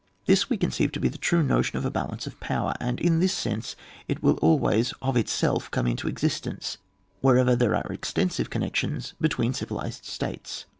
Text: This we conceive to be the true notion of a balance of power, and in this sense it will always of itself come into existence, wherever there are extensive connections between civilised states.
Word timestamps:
This 0.25 0.49
we 0.49 0.57
conceive 0.57 0.91
to 0.93 0.99
be 0.99 1.09
the 1.09 1.19
true 1.19 1.43
notion 1.43 1.77
of 1.77 1.85
a 1.85 1.91
balance 1.91 2.25
of 2.25 2.39
power, 2.39 2.73
and 2.79 2.99
in 2.99 3.19
this 3.19 3.33
sense 3.33 3.75
it 4.07 4.23
will 4.23 4.37
always 4.37 4.95
of 4.99 5.15
itself 5.15 5.69
come 5.69 5.85
into 5.85 6.07
existence, 6.07 6.79
wherever 7.19 7.55
there 7.55 7.75
are 7.75 7.85
extensive 7.93 8.49
connections 8.49 9.13
between 9.21 9.53
civilised 9.53 10.03
states. 10.05 10.65